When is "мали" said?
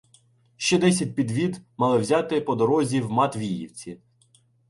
1.77-1.97